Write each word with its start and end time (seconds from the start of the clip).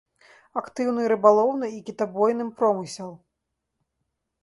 Актыўны 0.61 1.01
рыбалоўны 1.13 1.69
і 1.75 1.79
кітабойным 1.89 2.53
промысел. 2.63 3.17